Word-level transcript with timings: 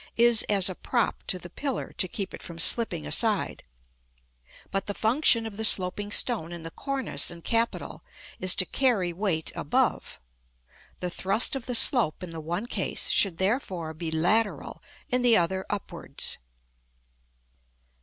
is 0.17 0.41
as 0.49 0.67
a 0.67 0.73
prop 0.73 1.21
to 1.27 1.37
the 1.37 1.47
pillar 1.47 1.93
to 1.95 2.07
keep 2.07 2.33
it 2.33 2.41
from 2.41 2.57
slipping 2.57 3.05
aside; 3.05 3.61
but 4.71 4.87
the 4.87 4.95
function 4.95 5.45
of 5.45 5.57
the 5.57 5.63
sloping 5.63 6.11
stone 6.11 6.51
in 6.51 6.63
the 6.63 6.71
cornice 6.71 7.29
and 7.29 7.43
capital 7.43 8.01
is 8.39 8.55
to 8.55 8.65
carry 8.65 9.13
weight 9.13 9.51
above. 9.55 10.19
The 11.01 11.11
thrust 11.11 11.55
of 11.55 11.67
the 11.67 11.75
slope 11.75 12.23
in 12.23 12.31
the 12.31 12.41
one 12.41 12.65
case 12.65 13.09
should 13.09 13.37
therefore 13.37 13.93
be 13.93 14.09
lateral, 14.09 14.81
in 15.09 15.21
the 15.21 15.37
other 15.37 15.67
upwards. 15.69 16.39